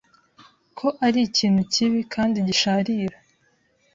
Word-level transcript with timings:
ko 0.77 0.87
ari 1.05 1.19
ikintu 1.29 1.61
kibi 1.73 1.99
kandi 2.13 2.37
gisharira, 2.47 3.17